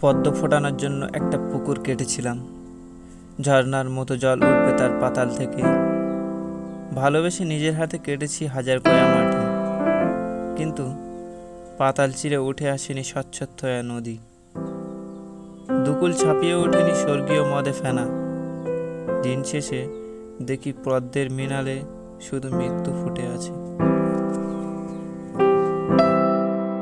পদ্ম 0.00 0.32
ফোটানোর 0.32 0.76
জন্য 0.76 1.06
একটা 1.12 1.38
পুকুর 1.38 1.80
কেটেছিলাম। 1.84 2.46
ঝর্নার 3.40 3.90
মতো 3.90 4.16
জল 4.16 4.38
উঠবে 4.42 4.78
তার 4.78 4.90
পাতাল 5.00 5.28
থেকে। 5.36 5.62
ভালোবেসে 6.94 7.44
নিজের 7.44 7.74
হাতে 7.74 7.98
কেটেছি 7.98 8.46
হাজার 8.46 8.80
কয়া 8.80 9.06
মাটি। 9.06 9.42
কিন্তু 10.56 10.94
পাতাল 11.78 12.12
চিরে 12.12 12.36
উঠে 12.36 12.70
আসেনি 12.70 13.04
স্বচ্ছথয়া 13.04 13.82
নদী। 13.82 14.18
দুকুল 15.84 16.12
ছাপিয়ে 16.12 16.54
ওঠেনি 16.54 16.94
স্বর্গীয় 16.94 17.44
মদে 17.44 17.72
ফেনা। 17.72 18.06
দিন 19.22 19.42
শেষে 19.42 19.88
দেখি 20.42 20.72
পদ্মের 20.84 21.30
মিনালে 21.30 21.80
শুধু 22.20 22.56
মৃত্যু 22.56 22.92
ফুটে 22.92 23.22
আছে। 23.26 23.52